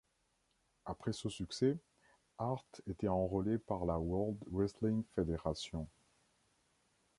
Après 0.87 1.13
ce 1.13 1.29
succès, 1.29 1.77
Hart 2.39 2.81
était 2.87 3.07
enrôlé 3.07 3.59
par 3.59 3.85
la 3.85 3.99
World 3.99 4.43
Wrestling 4.49 5.03
Federation. 5.13 5.87